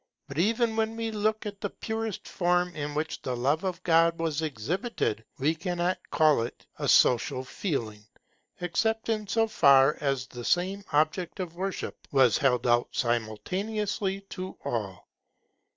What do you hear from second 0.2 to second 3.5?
But even when we look at the purest form in which the